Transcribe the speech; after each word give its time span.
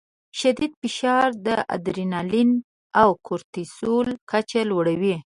شدید 0.39 0.71
فشار 0.81 1.29
د 1.47 1.47
اډرینالین 1.75 2.49
او 3.01 3.09
کورټیسول 3.27 4.07
کچه 4.31 4.61
لوړوي. 4.69 5.15